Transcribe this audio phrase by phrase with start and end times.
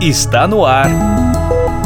[0.00, 0.88] Está no ar.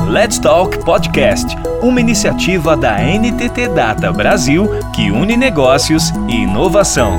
[0.08, 7.18] Let's Talk Podcast, uma iniciativa da NTT Data Brasil que une negócios e inovação.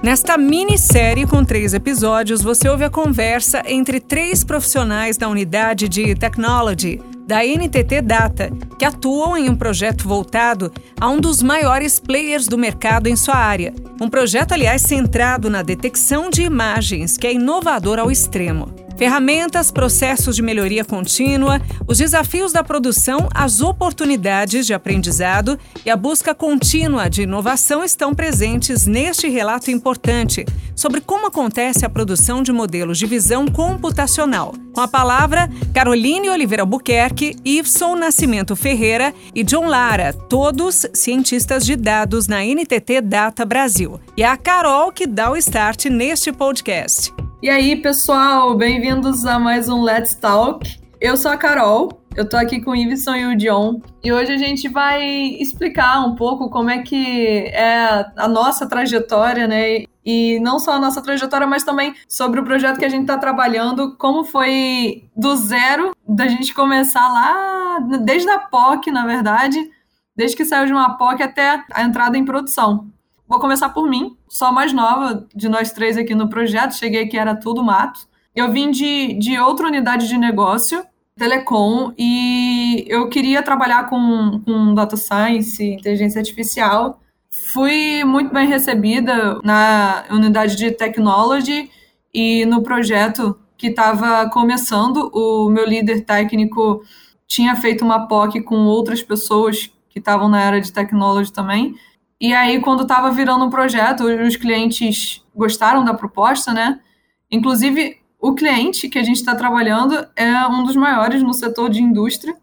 [0.00, 6.14] Nesta minissérie com três episódios, você ouve a conversa entre três profissionais da unidade de
[6.14, 12.46] Technology da NTT Data, que atuam em um projeto voltado a um dos maiores players
[12.46, 13.74] do mercado em sua área.
[14.00, 18.74] Um projeto, aliás, centrado na detecção de imagens, que é inovador ao extremo.
[19.02, 25.96] Ferramentas, processos de melhoria contínua, os desafios da produção, as oportunidades de aprendizado e a
[25.96, 30.46] busca contínua de inovação estão presentes neste relato importante
[30.76, 34.54] sobre como acontece a produção de modelos de visão computacional.
[34.72, 41.74] Com a palavra, Caroline Oliveira Albuquerque, Yvson Nascimento Ferreira e John Lara, todos cientistas de
[41.74, 44.00] dados na NTT Data Brasil.
[44.16, 47.12] E a Carol que dá o start neste podcast.
[47.42, 50.78] E aí, pessoal, bem-vindos a mais um Let's Talk.
[51.00, 54.30] Eu sou a Carol, eu tô aqui com o Iveson e o John, e hoje
[54.30, 55.04] a gente vai
[55.40, 59.86] explicar um pouco como é que é a nossa trajetória, né?
[60.06, 63.18] E não só a nossa trajetória, mas também sobre o projeto que a gente está
[63.18, 69.58] trabalhando, como foi do zero, da gente começar lá, desde a POC, na verdade,
[70.14, 72.86] desde que saiu de uma POC até a entrada em produção.
[73.32, 77.04] Vou começar por mim, sou a mais nova de nós três aqui no projeto, cheguei
[77.04, 78.00] aqui, era tudo mato.
[78.36, 80.84] Eu vim de, de outra unidade de negócio,
[81.16, 87.00] telecom, e eu queria trabalhar com, com data science, inteligência artificial.
[87.30, 91.70] Fui muito bem recebida na unidade de technology
[92.12, 96.82] e no projeto que estava começando, o meu líder técnico
[97.26, 101.74] tinha feito uma POC com outras pessoas que estavam na área de technology também.
[102.22, 106.78] E aí, quando estava virando um projeto, os clientes gostaram da proposta, né?
[107.28, 111.82] Inclusive, o cliente que a gente está trabalhando é um dos maiores no setor de
[111.82, 112.36] indústria.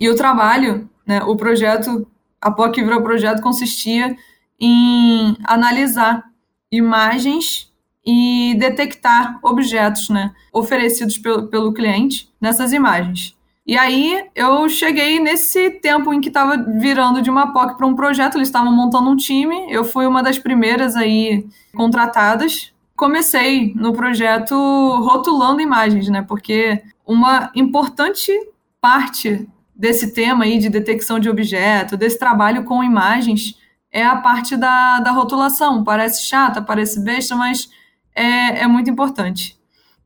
[0.00, 4.16] E o trabalho, né, o projeto, a POC virou projeto, consistia
[4.58, 6.24] em analisar
[6.70, 7.70] imagens
[8.06, 13.36] e detectar objetos né, oferecidos pelo, pelo cliente nessas imagens.
[13.64, 17.94] E aí eu cheguei nesse tempo em que estava virando de uma POC para um
[17.94, 22.72] projeto, eles estavam montando um time, eu fui uma das primeiras aí contratadas.
[22.96, 26.22] Comecei no projeto rotulando imagens, né?
[26.22, 28.32] Porque uma importante
[28.80, 33.56] parte desse tema aí de detecção de objeto, desse trabalho com imagens,
[33.90, 35.84] é a parte da, da rotulação.
[35.84, 37.68] Parece chata, parece besta, mas
[38.14, 39.56] é, é muito importante.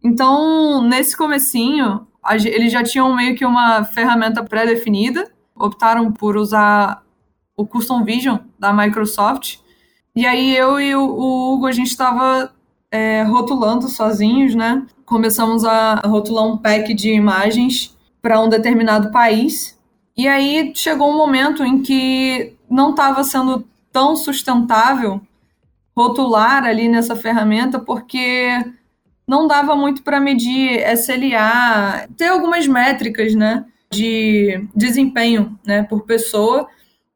[0.02, 7.02] Então, nesse comecinho, eles já tinham meio que uma ferramenta pré-definida, optaram por usar
[7.56, 9.58] o Custom Vision da Microsoft.
[10.14, 12.52] E aí eu e o, Hugo, a gente estava
[12.90, 14.86] é, rotulando sozinhos, né?
[15.04, 19.78] Começamos a rotular um pack de imagens para um determinado país.
[20.16, 25.20] E aí chegou um momento em que não estava sendo tão sustentável
[25.96, 28.48] rotular ali nessa ferramenta, porque
[29.26, 36.68] não dava muito para medir SLA, ter algumas métricas, né, de desempenho, né, por pessoa,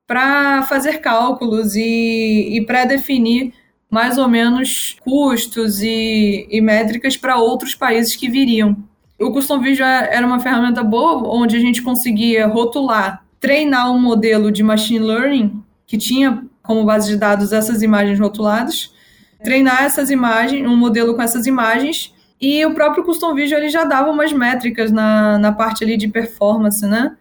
[0.07, 3.53] para fazer cálculos e, e pré-definir
[3.89, 8.77] mais ou menos custos e, e métricas para outros países que viriam.
[9.19, 14.51] O Custom Vision era uma ferramenta boa, onde a gente conseguia rotular, treinar um modelo
[14.51, 18.95] de machine learning que tinha como base de dados essas imagens rotuladas,
[19.43, 23.85] treinar essas imagens, um modelo com essas imagens, e o próprio Custom Vision ele já
[23.85, 27.17] dava umas métricas na, na parte ali de performance, né?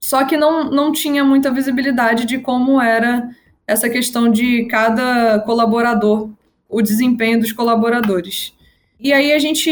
[0.00, 3.28] Só que não, não tinha muita visibilidade de como era
[3.66, 6.30] essa questão de cada colaborador,
[6.68, 8.52] o desempenho dos colaboradores.
[9.00, 9.70] E aí a gente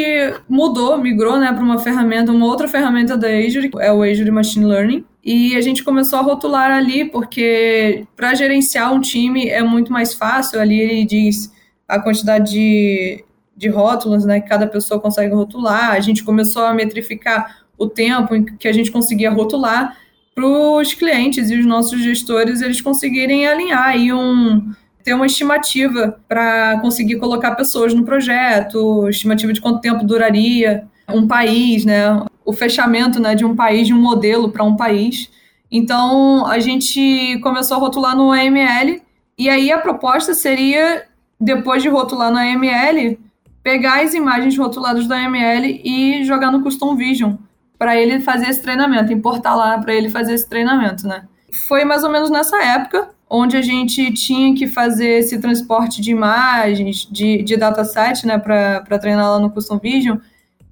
[0.49, 4.65] mudou, migrou né, para uma ferramenta, uma outra ferramenta da Azure, é o Azure Machine
[4.65, 9.93] Learning, e a gente começou a rotular ali, porque para gerenciar um time é muito
[9.93, 11.53] mais fácil, ali ele diz
[11.89, 13.25] a quantidade de,
[13.57, 15.91] de rótulos né, que cada pessoa consegue rotular.
[15.91, 19.97] A gente começou a metrificar o tempo em que a gente conseguia rotular
[20.35, 26.19] para os clientes e os nossos gestores eles conseguirem alinhar aí um ter uma estimativa
[26.29, 32.25] para conseguir colocar pessoas no projeto, estimativa de quanto tempo duraria um país, né?
[32.45, 35.29] O fechamento, né, de um país, de um modelo para um país.
[35.71, 39.01] Então, a gente começou a rotular no AML
[39.37, 41.05] e aí a proposta seria
[41.43, 43.19] depois de rotular no AML,
[43.63, 47.35] pegar as imagens rotuladas do AML e jogar no Custom Vision
[47.77, 51.25] para ele fazer esse treinamento, importar lá para ele fazer esse treinamento, né?
[51.69, 56.11] Foi mais ou menos nessa época onde a gente tinha que fazer esse transporte de
[56.11, 60.19] imagens, de, de dataset, né, para treinar lá no Custom Vision.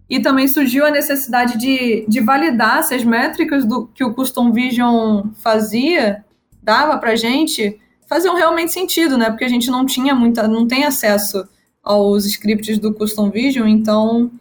[0.09, 4.53] E também surgiu a necessidade de, de validar se as métricas do que o Custom
[4.53, 6.23] Vision fazia,
[6.63, 9.31] dava para a gente, faziam realmente sentido, né?
[9.31, 11.49] Porque a gente não tinha muita, não tem acesso
[11.81, 14.33] aos scripts do Custom Vision, então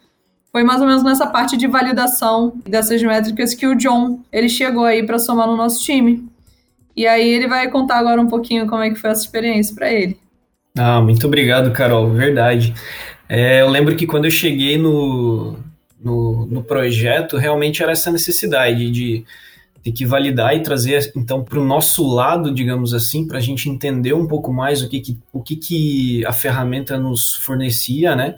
[0.52, 4.86] foi mais ou menos nessa parte de validação dessas métricas que o John ele chegou
[4.86, 6.28] aí para somar no nosso time.
[6.96, 9.94] E aí ele vai contar agora um pouquinho como é que foi essa experiência para
[9.94, 10.18] ele.
[10.76, 12.10] Ah, muito obrigado, Carol.
[12.10, 12.74] Verdade.
[13.30, 15.56] É, eu lembro que quando eu cheguei no,
[16.04, 19.24] no, no projeto, realmente era essa necessidade de
[19.84, 23.70] ter que validar e trazer então para o nosso lado, digamos assim, para a gente
[23.70, 28.36] entender um pouco mais o que, que, o que, que a ferramenta nos fornecia, né?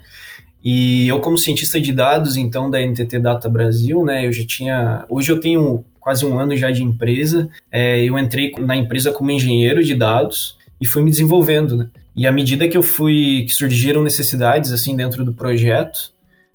[0.64, 4.28] E eu como cientista de dados, então da NTT Data Brasil, né?
[4.28, 7.50] Eu já tinha, hoje eu tenho quase um ano já de empresa.
[7.72, 11.88] É, eu entrei na empresa como engenheiro de dados e fui me desenvolvendo, né?
[12.16, 16.12] E à medida que eu fui, que surgiram necessidades assim dentro do projeto,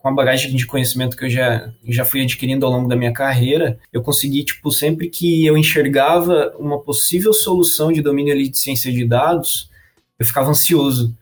[0.06, 3.12] com a bagagem de conhecimento que eu já, já fui adquirindo ao longo da minha
[3.12, 8.56] carreira, eu consegui, tipo, sempre que eu enxergava uma possível solução de domínio ali de
[8.56, 9.68] ciência de dados,
[10.16, 11.12] eu ficava ansioso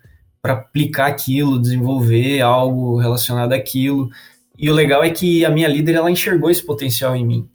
[0.42, 4.10] para aplicar aquilo, desenvolver algo relacionado àquilo.
[4.58, 7.48] E o legal é que a minha líder, ela enxergou esse potencial em mim.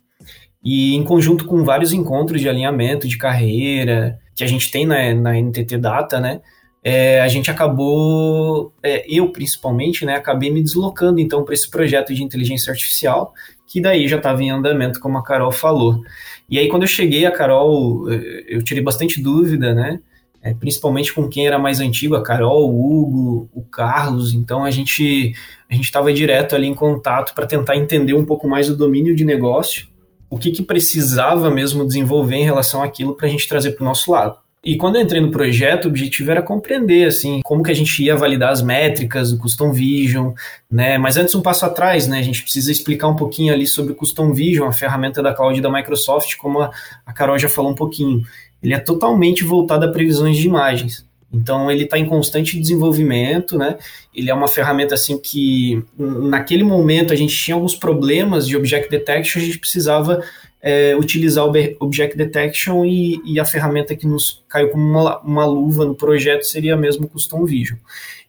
[0.63, 5.13] E em conjunto com vários encontros de alinhamento de carreira, que a gente tem na,
[5.13, 6.41] na NTT Data, né?
[6.83, 12.13] É, a gente acabou, é, eu principalmente, né, acabei me deslocando então para esse projeto
[12.13, 13.33] de inteligência artificial,
[13.67, 16.01] que daí já estava em andamento, como a Carol falou.
[16.49, 19.99] E aí quando eu cheguei, a Carol, é, eu tirei bastante dúvida, né,
[20.41, 24.71] é, principalmente com quem era mais antigo, a Carol, o Hugo, o Carlos, então a
[24.71, 25.33] gente
[25.69, 29.15] a gente estava direto ali em contato para tentar entender um pouco mais o domínio
[29.15, 29.87] de negócio,
[30.29, 33.85] o que, que precisava mesmo desenvolver em relação àquilo para a gente trazer para o
[33.85, 34.37] nosso lado.
[34.63, 38.03] E quando eu entrei no projeto, o objetivo era compreender, assim, como que a gente
[38.03, 40.33] ia validar as métricas do Custom Vision,
[40.69, 40.97] né?
[40.97, 42.19] Mas antes, um passo atrás, né?
[42.19, 45.61] A gente precisa explicar um pouquinho ali sobre o Custom Vision, a ferramenta da cloud
[45.61, 46.71] da Microsoft, como a,
[47.05, 48.21] a Carol já falou um pouquinho.
[48.61, 51.07] Ele é totalmente voltado a previsões de imagens.
[51.31, 53.77] Então ele está em constante desenvolvimento, né?
[54.13, 58.89] Ele é uma ferramenta assim que naquele momento a gente tinha alguns problemas de object
[58.89, 60.23] detection, a gente precisava
[60.61, 65.45] é, utilizar o Object Detection e, e, a ferramenta que nos caiu como uma, uma
[65.45, 67.77] luva no projeto seria mesmo o Custom Vision.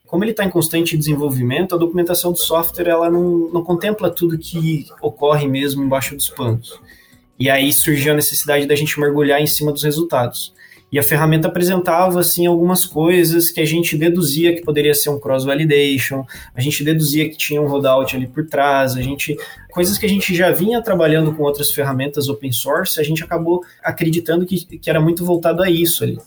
[0.07, 4.39] Como ele está em constante desenvolvimento, a documentação do software ela não, não contempla tudo
[4.39, 6.81] que ocorre mesmo embaixo dos panos.
[7.39, 10.53] E aí surgiu a necessidade da gente mergulhar em cima dos resultados.
[10.93, 15.21] E a ferramenta apresentava assim algumas coisas que a gente deduzia que poderia ser um
[15.21, 19.37] cross validation, a gente deduzia que tinha um rollout ali por trás, a gente
[19.71, 23.65] coisas que a gente já vinha trabalhando com outras ferramentas open source, a gente acabou
[23.83, 26.19] acreditando que, que era muito voltado a isso ali.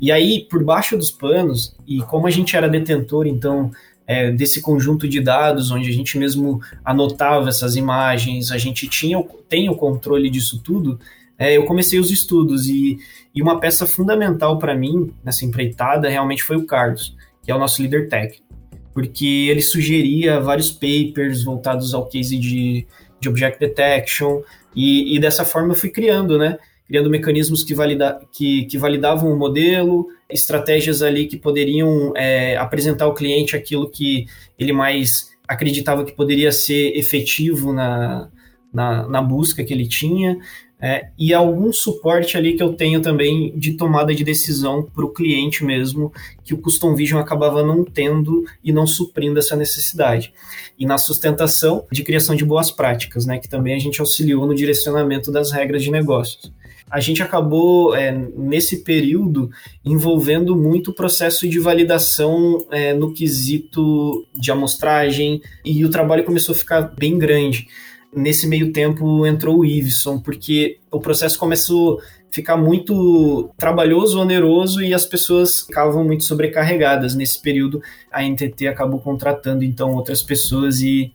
[0.00, 3.72] E aí, por baixo dos panos, e como a gente era detentor, então,
[4.06, 9.22] é, desse conjunto de dados, onde a gente mesmo anotava essas imagens, a gente tinha,
[9.48, 10.98] tem o controle disso tudo,
[11.38, 12.98] é, eu comecei os estudos e,
[13.34, 17.58] e uma peça fundamental para mim nessa empreitada realmente foi o Carlos, que é o
[17.58, 18.44] nosso líder técnico,
[18.92, 22.86] porque ele sugeria vários papers voltados ao case de,
[23.20, 24.42] de Object Detection
[24.74, 26.58] e, e dessa forma eu fui criando, né?
[26.86, 33.06] Criando mecanismos que, valida, que, que validavam o modelo, estratégias ali que poderiam é, apresentar
[33.06, 34.26] ao cliente aquilo que
[34.58, 38.28] ele mais acreditava que poderia ser efetivo na,
[38.72, 40.38] na, na busca que ele tinha,
[40.84, 45.08] é, e algum suporte ali que eu tenho também de tomada de decisão para o
[45.08, 46.12] cliente mesmo,
[46.44, 50.34] que o Custom Vision acabava não tendo e não suprindo essa necessidade.
[50.78, 54.54] E na sustentação de criação de boas práticas, né, que também a gente auxiliou no
[54.54, 56.52] direcionamento das regras de negócios.
[56.90, 59.50] A gente acabou, é, nesse período,
[59.82, 66.54] envolvendo muito o processo de validação é, no quesito de amostragem, e o trabalho começou
[66.54, 67.68] a ficar bem grande
[68.14, 72.02] nesse meio tempo entrou o Iveson, porque o processo começou a
[72.34, 77.14] ficar muito trabalhoso, oneroso e as pessoas ficavam muito sobrecarregadas.
[77.14, 77.80] Nesse período,
[78.10, 81.12] a NTT acabou contratando então outras pessoas e,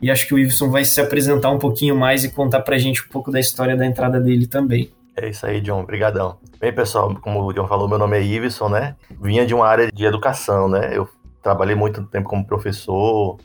[0.00, 3.02] e acho que o Iveson vai se apresentar um pouquinho mais e contar pra gente
[3.02, 4.90] um pouco da história da entrada dele também.
[5.14, 5.82] É isso aí, John.
[5.82, 6.38] Obrigadão.
[6.58, 8.96] Bem, pessoal, como o John falou, meu nome é Iveson, né?
[9.20, 10.96] Vinha de uma área de educação, né?
[10.96, 11.06] Eu
[11.42, 13.36] trabalhei muito tempo como professor,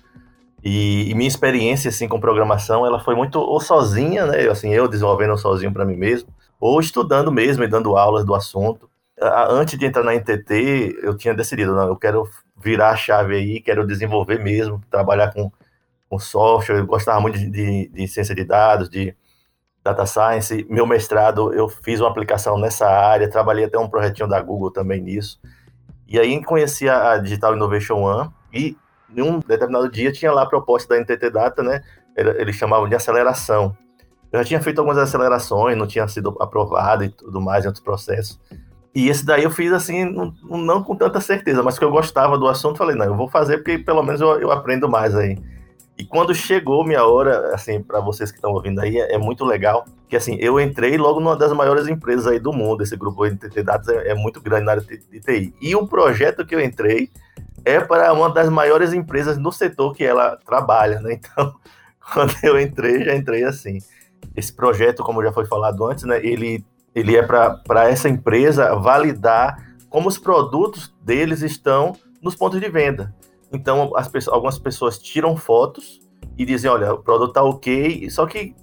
[0.64, 4.88] e, e, minha experiência assim com programação, ela foi muito ou sozinha, né, assim, eu
[4.88, 8.90] desenvolvendo sozinho para mim mesmo, ou estudando mesmo e dando aulas do assunto.
[9.50, 13.62] Antes de entrar na NTT, eu tinha decidido, não, eu quero virar a chave aí,
[13.62, 15.52] quero desenvolver mesmo, trabalhar com,
[16.10, 19.16] com software, eu gostava muito de, de, de ciência de dados, de
[19.84, 20.66] Data Science.
[20.70, 25.02] Meu mestrado, eu fiz uma aplicação nessa área, trabalhei até um projetinho da Google também
[25.02, 25.40] nisso.
[26.08, 28.78] E aí conheci a Digital Innovation One e
[29.17, 31.81] em um determinado dia tinha lá a proposta da NTT Data, né?
[32.15, 33.75] Eles chamavam de aceleração.
[34.31, 37.83] Eu já tinha feito algumas acelerações, não tinha sido aprovado e tudo mais em outros
[37.83, 38.39] processos.
[38.93, 42.38] E esse daí eu fiz assim, não, não com tanta certeza, mas que eu gostava
[42.38, 45.38] do assunto, falei, não, eu vou fazer porque pelo menos eu, eu aprendo mais aí.
[45.97, 49.43] E quando chegou minha hora, assim, para vocês que estão ouvindo aí, é, é, muito
[49.43, 53.25] legal, que assim, eu entrei logo numa das maiores empresas aí do mundo, esse grupo
[53.25, 55.53] NTT Dados é, é muito grande na área de TI.
[55.59, 57.09] E o projeto que eu entrei
[57.67, 61.13] é para uma das maiores empresas no setor que ela trabalha, né?
[61.13, 61.53] Então,
[62.13, 63.79] quando eu entrei, já entrei assim.
[64.36, 66.63] Esse projeto, como já foi falado antes, né, ele,
[66.95, 69.57] ele é para essa empresa validar
[69.89, 73.13] como os produtos deles estão nos pontos de venda.
[73.51, 76.01] Então, as pessoas, algumas pessoas tiram fotos
[76.38, 78.55] e dizem, olha, o produto está ok, só que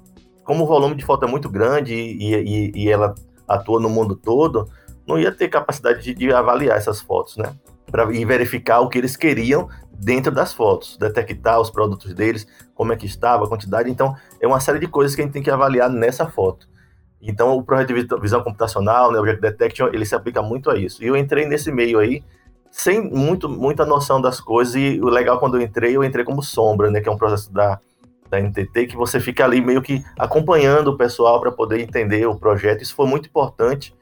[0.45, 3.15] como o volume de foto é muito grande e, e, e ela
[3.49, 4.69] atua no mundo todo,
[5.07, 7.55] não ia ter capacidade de, de avaliar essas fotos, né?
[7.95, 12.97] Para verificar o que eles queriam dentro das fotos, detectar os produtos deles, como é
[12.97, 13.89] que estava, a quantidade.
[13.89, 16.69] Então, é uma série de coisas que a gente tem que avaliar nessa foto.
[17.23, 20.77] Então, o projeto de visão computacional, né, o Object Detection, ele se aplica muito a
[20.77, 21.05] isso.
[21.05, 22.25] E eu entrei nesse meio aí,
[22.69, 26.43] sem muito, muita noção das coisas, e o legal quando eu entrei, eu entrei como
[26.43, 27.79] sombra, né, que é um processo da,
[28.29, 32.35] da NTT, que você fica ali meio que acompanhando o pessoal para poder entender o
[32.35, 32.83] projeto.
[32.83, 33.95] Isso foi muito importante,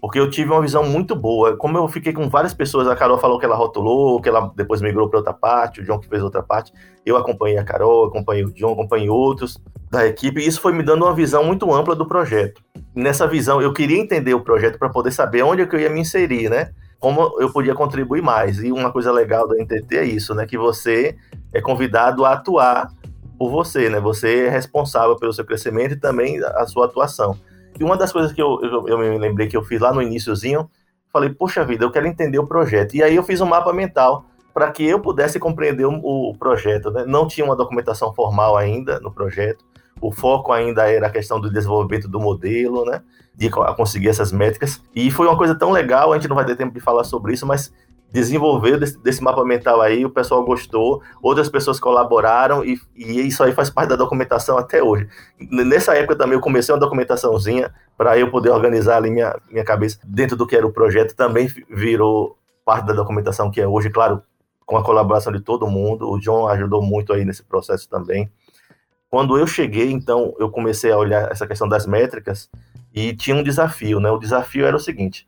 [0.00, 1.56] porque eu tive uma visão muito boa.
[1.56, 4.80] Como eu fiquei com várias pessoas, a Carol falou que ela rotulou, que ela depois
[4.80, 6.72] migrou para outra parte, o John que fez outra parte.
[7.04, 10.82] Eu acompanhei a Carol, acompanhei o John, acompanhei outros da equipe, e isso foi me
[10.82, 12.62] dando uma visão muito ampla do projeto.
[12.94, 15.90] Nessa visão, eu queria entender o projeto para poder saber onde é que eu ia
[15.90, 16.70] me inserir, né?
[17.00, 18.62] Como eu podia contribuir mais.
[18.62, 20.46] E uma coisa legal da NTT é isso, né?
[20.46, 21.16] Que você
[21.52, 22.88] é convidado a atuar
[23.38, 24.00] por você, né?
[24.00, 27.36] Você é responsável pelo seu crescimento e também a sua atuação.
[27.78, 30.02] E uma das coisas que eu, eu, eu, me lembrei que eu fiz lá no
[30.02, 30.68] iníciozinho,
[31.12, 32.94] falei, poxa vida, eu quero entender o projeto.
[32.94, 36.90] E aí eu fiz um mapa mental para que eu pudesse compreender o, o projeto.
[36.90, 37.04] Né?
[37.06, 39.64] Não tinha uma documentação formal ainda no projeto.
[40.00, 43.02] O foco ainda era a questão do desenvolvimento do modelo, né?
[43.34, 44.80] De conseguir essas métricas.
[44.94, 47.32] E foi uma coisa tão legal, a gente não vai ter tempo de falar sobre
[47.32, 47.72] isso, mas
[48.10, 53.42] desenvolveu desse, desse, mapa mental aí, o pessoal gostou, outras pessoas colaboraram e, e, isso
[53.42, 55.08] aí faz parte da documentação até hoje.
[55.38, 59.98] Nessa época também eu comecei uma documentaçãozinha para eu poder organizar ali minha, minha cabeça
[60.04, 64.22] dentro do que era o projeto, também virou parte da documentação que é hoje, claro,
[64.64, 68.30] com a colaboração de todo mundo, o John ajudou muito aí nesse processo também.
[69.10, 72.50] Quando eu cheguei, então, eu comecei a olhar essa questão das métricas
[72.92, 74.10] e tinha um desafio, né?
[74.10, 75.26] O desafio era o seguinte,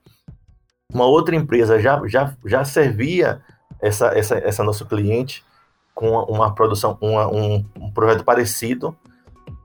[0.93, 3.41] uma outra empresa já, já, já servia
[3.81, 5.45] essa, essa, essa nosso cliente
[5.95, 8.97] com uma produção, uma, um, um projeto parecido,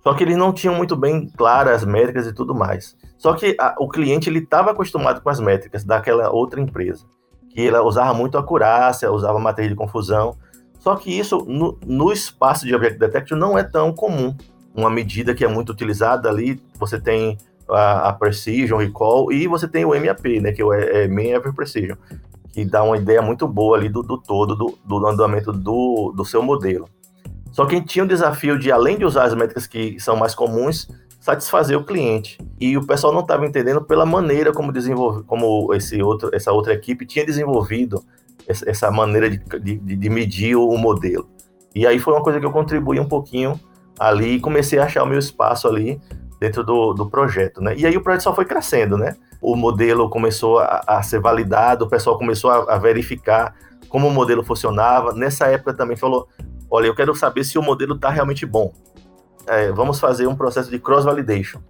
[0.03, 2.95] só que eles não tinham muito bem claras as métricas e tudo mais.
[3.17, 7.05] Só que a, o cliente ele estava acostumado com as métricas daquela outra empresa,
[7.49, 10.37] que ela usava muito acurácia, usava matriz de confusão.
[10.77, 14.35] Só que isso no, no espaço de Object Detection não é tão comum.
[14.75, 17.37] Uma medida que é muito utilizada ali, você tem
[17.69, 21.55] a, a Precision, Recall, e você tem o MAP, né, que é, é Main Average
[21.55, 21.97] Precision,
[22.51, 26.23] que dá uma ideia muito boa ali do, do todo, do, do andamento do, do
[26.23, 26.87] seu modelo.
[27.51, 30.89] Só que tinha o desafio de, além de usar as métricas que são mais comuns,
[31.25, 32.37] satisfazer o cliente.
[32.59, 36.73] E o pessoal não estava entendendo pela maneira como desenvolve, como esse outro, essa outra
[36.73, 38.03] equipe tinha desenvolvido
[38.47, 41.27] essa, essa maneira de, de, de, medir o modelo.
[41.73, 43.59] E aí foi uma coisa que eu contribuí um pouquinho
[43.97, 45.99] ali e comecei a achar o meu espaço ali
[46.39, 47.75] dentro do, do projeto, né?
[47.77, 49.15] E aí o projeto só foi crescendo, né?
[49.41, 53.55] O modelo começou a, a ser validado, o pessoal começou a, a, verificar
[53.89, 55.13] como o modelo funcionava.
[55.13, 56.27] Nessa época também falou,
[56.69, 58.73] olha, eu quero saber se o modelo está realmente bom.
[59.47, 61.61] É, vamos fazer um processo de cross-validation,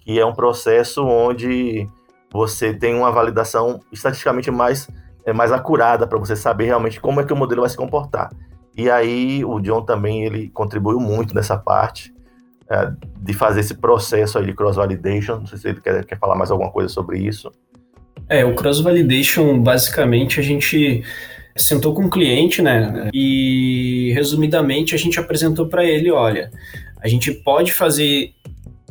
[0.00, 1.88] que é um processo onde
[2.32, 4.88] você tem uma validação estatisticamente mais,
[5.24, 8.30] é, mais acurada para você saber realmente como é que o modelo vai se comportar.
[8.76, 12.11] E aí o John também ele contribuiu muito nessa parte
[12.72, 15.40] é, de fazer esse processo aí de cross-validation.
[15.40, 17.52] Não sei se ele quer, quer falar mais alguma coisa sobre isso.
[18.28, 21.04] É, o cross-validation, basicamente, a gente
[21.54, 23.10] sentou com o cliente, né?
[23.12, 26.50] E resumidamente a gente apresentou para ele, olha,
[26.98, 28.32] a gente pode fazer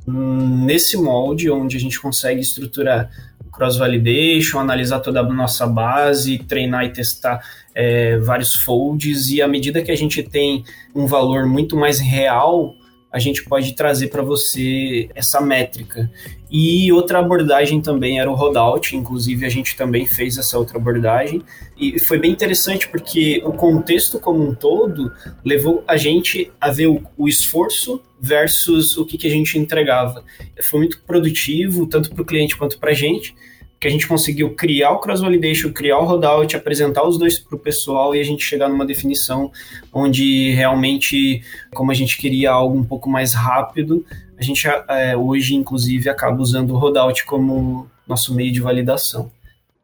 [0.06, 3.10] nesse molde onde a gente consegue estruturar
[3.52, 9.82] cross-validation, analisar toda a nossa base, treinar e testar é, vários folds, e à medida
[9.82, 12.76] que a gente tem um valor muito mais real
[13.12, 16.10] a gente pode trazer para você essa métrica.
[16.50, 21.42] E outra abordagem também era o rollout, inclusive a gente também fez essa outra abordagem.
[21.78, 25.12] E foi bem interessante porque o contexto como um todo
[25.44, 30.24] levou a gente a ver o, o esforço versus o que, que a gente entregava.
[30.64, 33.36] Foi muito produtivo, tanto para o cliente quanto para a gente
[33.82, 37.60] que a gente conseguiu criar o cross-validation, criar o rollout, apresentar os dois para o
[37.60, 39.52] pessoal e a gente chegar numa definição
[39.92, 41.42] onde realmente,
[41.74, 44.06] como a gente queria algo um pouco mais rápido,
[44.38, 49.32] a gente é, hoje, inclusive, acaba usando o rollout como nosso meio de validação.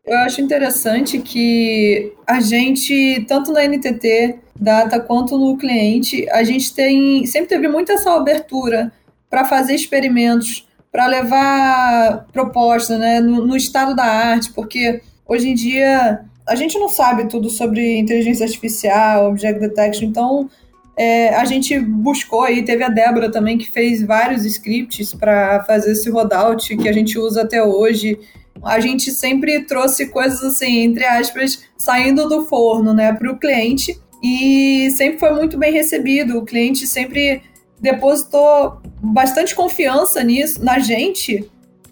[0.06, 6.74] Eu acho interessante que a gente, tanto na NTT Data quanto no cliente, a gente
[6.74, 8.92] tem sempre teve muita essa abertura
[9.28, 15.54] para fazer experimentos para levar proposta né, no, no estado da arte, porque hoje em
[15.54, 20.50] dia a gente não sabe tudo sobre inteligência artificial, object detection, então
[20.98, 25.92] é, a gente buscou aí, teve a Débora também que fez vários scripts para fazer
[25.92, 28.20] esse rollout que a gente usa até hoje.
[28.64, 34.00] A gente sempre trouxe coisas assim, entre aspas, saindo do forno, né, para o cliente
[34.24, 36.40] e sempre foi muito bem recebido.
[36.40, 37.44] O cliente sempre
[37.80, 41.50] depositou bastante confiança nisso, na gente,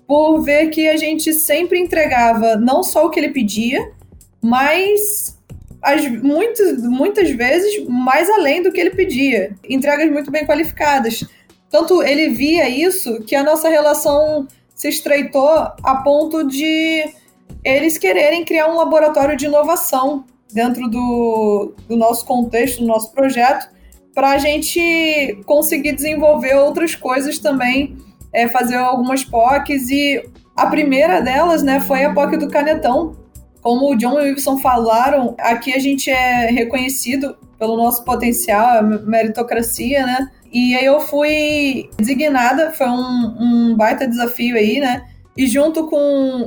[0.08, 3.92] por ver que a gente sempre entregava não só o que ele pedia,
[4.42, 5.40] mas
[5.82, 9.56] as, muitas, muitas vezes mais além do que ele pedia.
[9.68, 11.24] Entregas muito bem qualificadas.
[11.70, 17.06] Tanto ele via isso que a nossa relação se estreitou a ponto de
[17.64, 23.70] eles quererem criar um laboratório de inovação dentro do, do nosso contexto, do nosso projeto,
[24.16, 27.98] para a gente conseguir desenvolver outras coisas também,
[28.32, 29.90] é, fazer algumas POCs.
[29.90, 30.24] E
[30.56, 33.18] a primeira delas né, foi a POC do Canetão.
[33.62, 38.78] Como o John e o Wilson falaram, aqui a gente é reconhecido pelo nosso potencial,
[38.78, 40.30] a meritocracia, né?
[40.54, 45.04] E aí eu fui designada, foi um, um baita desafio aí, né?
[45.36, 45.98] E junto com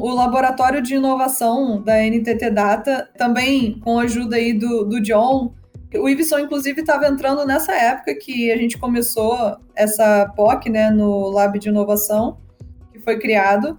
[0.00, 5.52] o Laboratório de Inovação da NTT Data, também com a ajuda aí do, do John,
[5.94, 11.30] o Iveson, inclusive, estava entrando nessa época que a gente começou essa POC, né, no
[11.30, 12.38] Lab de Inovação,
[12.92, 13.78] que foi criado.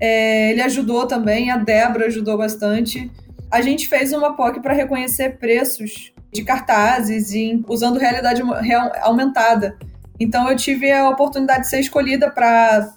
[0.00, 3.10] É, ele ajudou também, a Débora ajudou bastante.
[3.50, 9.76] A gente fez uma POC para reconhecer preços de cartazes e usando realidade real, aumentada.
[10.18, 12.94] Então eu tive a oportunidade de ser escolhida para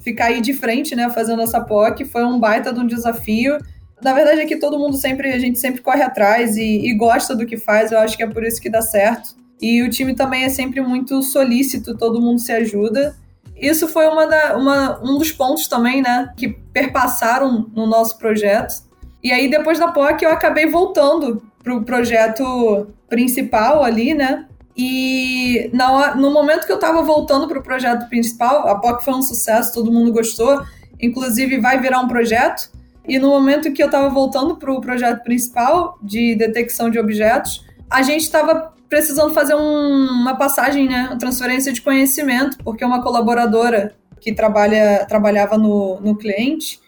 [0.00, 2.04] ficar aí de frente, né, fazendo essa POC.
[2.04, 3.58] Foi um baita de um desafio
[4.02, 7.34] na verdade é que todo mundo sempre, a gente sempre corre atrás e, e, gosta
[7.34, 9.34] do que faz, eu acho que é por isso que dá certo.
[9.60, 13.16] E o time também é sempre muito solícito, todo mundo se ajuda.
[13.56, 18.82] Isso foi uma da, uma, um dos pontos também, né, que perpassaram no nosso projeto.
[19.22, 24.46] E aí, depois da POC, eu acabei voltando para o projeto principal ali, né?
[24.76, 29.14] E na, no momento que eu estava voltando para o projeto principal, a POC foi
[29.14, 30.60] um sucesso, todo mundo gostou,
[31.00, 32.68] inclusive vai virar um projeto.
[33.06, 37.64] E no momento que eu estava voltando para o projeto principal de detecção de objetos,
[37.90, 43.02] a gente estava precisando fazer um, uma passagem, né, uma transferência de conhecimento, porque uma
[43.02, 46.78] colaboradora que trabalha, trabalhava no, no cliente,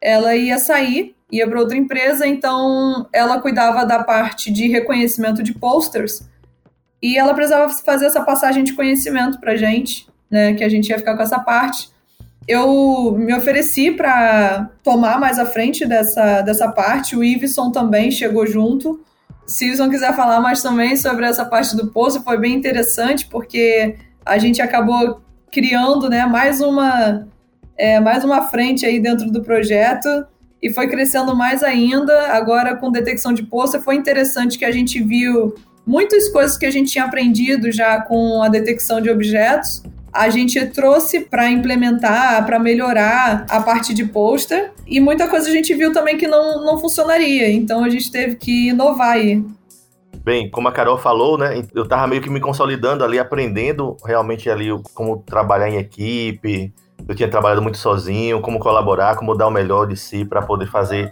[0.00, 5.52] ela ia sair, ia para outra empresa, então ela cuidava da parte de reconhecimento de
[5.52, 6.28] posters
[7.02, 10.98] e ela precisava fazer essa passagem de conhecimento para gente, né, que a gente ia
[10.98, 11.90] ficar com essa parte
[12.48, 17.16] eu me ofereci para tomar mais à frente dessa, dessa parte.
[17.16, 19.00] O Iveson também chegou junto.
[19.46, 23.26] Se o Iveson quiser falar mais também sobre essa parte do poço, foi bem interessante,
[23.26, 27.26] porque a gente acabou criando né, mais, uma,
[27.76, 30.08] é, mais uma frente aí dentro do projeto
[30.62, 32.32] e foi crescendo mais ainda.
[32.32, 35.54] Agora, com detecção de poço, foi interessante que a gente viu
[35.86, 40.64] muitas coisas que a gente tinha aprendido já com a detecção de objetos a gente
[40.66, 44.72] trouxe para implementar, para melhorar a parte de pôster.
[44.86, 47.50] E muita coisa a gente viu também que não, não funcionaria.
[47.50, 49.44] Então a gente teve que inovar aí.
[50.22, 51.62] Bem, como a Carol falou, né?
[51.74, 56.72] Eu tava meio que me consolidando ali, aprendendo realmente ali como trabalhar em equipe.
[57.08, 60.66] Eu tinha trabalhado muito sozinho, como colaborar, como dar o melhor de si para poder
[60.66, 61.10] fazer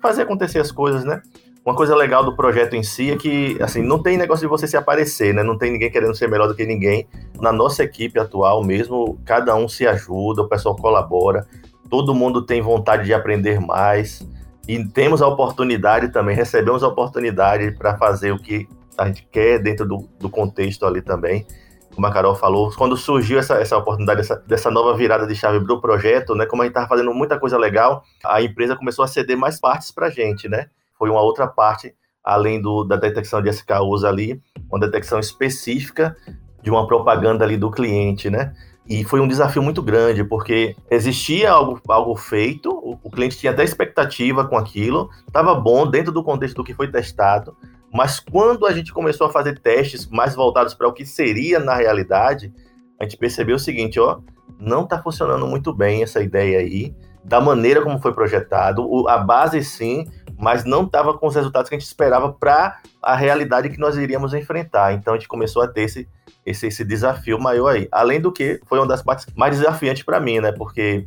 [0.00, 1.20] fazer acontecer as coisas, né?
[1.66, 4.68] Uma coisa legal do projeto em si é que, assim, não tem negócio de você
[4.68, 5.42] se aparecer, né?
[5.42, 7.08] Não tem ninguém querendo ser melhor do que ninguém.
[7.40, 11.44] Na nossa equipe atual mesmo, cada um se ajuda, o pessoal colabora,
[11.90, 14.24] todo mundo tem vontade de aprender mais.
[14.68, 19.58] E temos a oportunidade também, recebemos a oportunidade para fazer o que a gente quer
[19.58, 21.44] dentro do, do contexto ali também
[21.92, 25.60] como a Carol falou, quando surgiu essa, essa oportunidade, dessa, dessa nova virada de chave
[25.60, 29.08] do projeto, né, como a gente estava fazendo muita coisa legal, a empresa começou a
[29.08, 30.66] ceder mais partes para a gente, né?
[30.98, 36.16] Foi uma outra parte, além do, da detecção de SKUs ali, uma detecção específica
[36.62, 38.52] de uma propaganda ali do cliente, né?
[38.88, 43.52] E foi um desafio muito grande, porque existia algo, algo feito, o, o cliente tinha
[43.52, 47.56] até expectativa com aquilo, estava bom dentro do contexto do que foi testado,
[47.92, 51.74] mas quando a gente começou a fazer testes mais voltados para o que seria na
[51.74, 52.52] realidade,
[53.00, 54.20] a gente percebeu o seguinte, ó,
[54.58, 59.18] não está funcionando muito bem essa ideia aí, da maneira como foi projetado, o, a
[59.18, 60.06] base sim,
[60.38, 63.96] mas não estava com os resultados que a gente esperava para a realidade que nós
[63.96, 64.92] iríamos enfrentar.
[64.92, 66.08] Então a gente começou a ter esse,
[66.44, 67.88] esse, esse desafio maior aí.
[67.90, 70.52] Além do que foi uma das partes mais desafiantes para mim, né?
[70.52, 71.06] Porque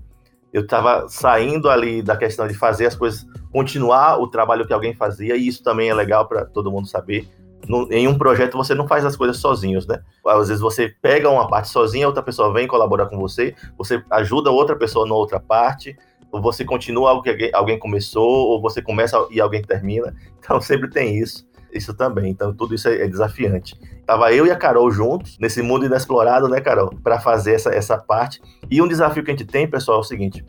[0.52, 4.96] eu estava saindo ali da questão de fazer as coisas, continuar o trabalho que alguém
[4.96, 7.28] fazia, e isso também é legal para todo mundo saber.
[7.68, 10.02] No, em um projeto você não faz as coisas sozinhos, né?
[10.26, 14.50] Às vezes você pega uma parte sozinha, outra pessoa vem colaborar com você, você ajuda
[14.50, 15.96] outra pessoa na outra parte,
[16.32, 20.14] ou você continua algo que alguém, começou, ou você começa e alguém termina.
[20.40, 22.32] Então sempre tem isso isso também.
[22.32, 23.80] Então, tudo isso é, é, desafiante.
[24.06, 26.90] Tava eu e a Carol juntos, nesse mundo inexplorado, né, Carol?
[27.04, 28.42] Para fazer essa, essa parte.
[28.70, 30.44] E um desafio que a gente tem, pessoal, é o seguinte: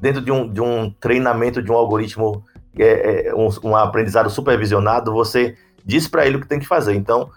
[0.00, 2.44] dentro de um, de um treinamento de um algoritmo,
[2.78, 6.94] é, é, um, um aprendizado supervisionado, você diz para ele o que tem que fazer.
[6.94, 7.30] Então,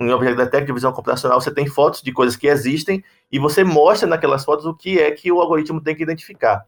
[0.00, 3.64] em Object Detective de visão computacional, você tem fotos de coisas que existem e você
[3.64, 6.64] mostra naquelas fotos o que é que o algoritmo tem que identificar.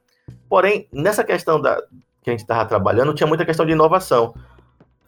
[0.48, 1.76] Porém, nessa questão da,
[2.22, 4.34] que a gente estava trabalhando, tinha muita questão de inovação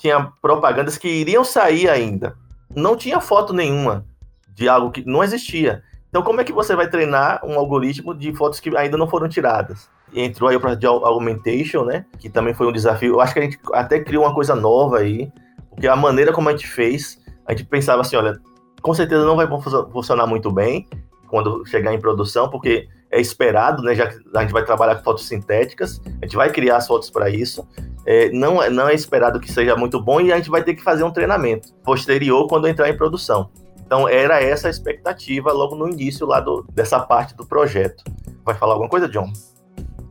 [0.02, 2.35] tinha propagandas que iriam sair ainda.
[2.74, 4.04] Não tinha foto nenhuma
[4.52, 5.85] de algo que não existia.
[6.08, 9.28] Então, como é que você vai treinar um algoritmo de fotos que ainda não foram
[9.28, 9.88] tiradas?
[10.12, 12.04] Entrou aí o projeto de augmentation, né?
[12.18, 13.14] Que também foi um desafio.
[13.14, 15.30] Eu acho que a gente até criou uma coisa nova aí,
[15.70, 18.40] porque a maneira como a gente fez, a gente pensava assim, olha,
[18.82, 19.46] com certeza não vai
[19.92, 20.88] funcionar muito bem
[21.28, 23.94] quando chegar em produção, porque é esperado, né?
[23.94, 27.11] Já que a gente vai trabalhar com fotos sintéticas, a gente vai criar as fotos
[27.11, 27.66] para isso
[28.05, 30.75] é, não, é, não é esperado que seja muito bom e a gente vai ter
[30.75, 33.51] que fazer um treinamento posterior quando entrar em produção.
[33.85, 38.03] Então era essa a expectativa logo no início lá do, dessa parte do projeto.
[38.44, 39.31] Vai falar alguma coisa, John?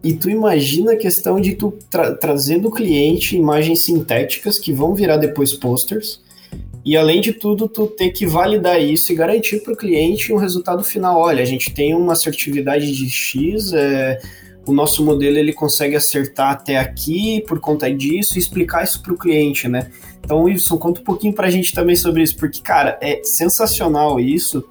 [0.04, 4.96] E tu imagina a questão de tu tra trazer do cliente imagens sintéticas que vão
[4.96, 6.24] virar depois posters,
[6.84, 10.38] e além de tudo, tu ter que validar isso e garantir para o cliente um
[10.38, 11.20] resultado final.
[11.20, 14.20] Olha, a gente tem uma assertividade de X, é,
[14.66, 19.14] o nosso modelo ele consegue acertar até aqui por conta disso e explicar isso para
[19.14, 19.92] o cliente, né?
[20.24, 24.20] Então, Wilson, conta um pouquinho para a gente também sobre isso, porque, cara, é sensacional
[24.20, 24.64] isso.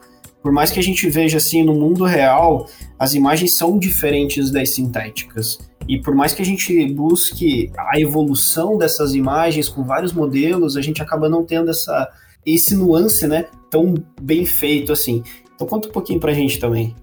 [0.42, 2.66] Por mais que a gente veja assim no mundo real,
[3.00, 5.58] as imagens são diferentes das sintéticas.
[5.88, 10.82] E por mais que a gente busque a evolução dessas imagens com vários modelos, a
[10.82, 12.10] gente acaba não tendo essa
[12.44, 15.22] esse nuance, né, tão bem feito assim.
[15.54, 16.94] Então conta um pouquinho pra gente também.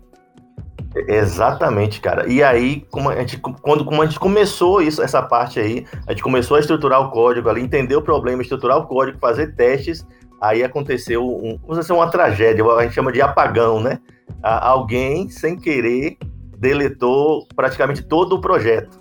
[1.07, 2.27] Exatamente, cara.
[2.27, 6.11] E aí, como a gente, quando como a gente começou isso, essa parte aí, a
[6.11, 10.05] gente começou a estruturar o código ali, entender o problema, estruturar o código, fazer testes,
[10.39, 13.99] aí aconteceu um, uma tragédia, a gente chama de apagão, né?
[14.41, 16.17] Alguém, sem querer,
[16.57, 18.97] deletou praticamente todo o projeto.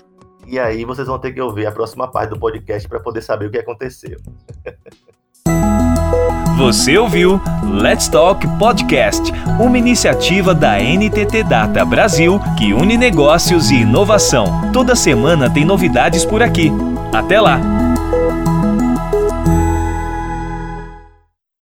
[0.46, 3.46] E aí vocês vão ter que ouvir a próxima parte do podcast para poder saber
[3.46, 4.18] o que aconteceu.
[6.56, 13.82] Você ouviu Let's Talk Podcast, uma iniciativa da NTT Data Brasil que une negócios e
[13.82, 14.72] inovação.
[14.72, 16.72] Toda semana tem novidades por aqui.
[17.12, 17.75] Até lá!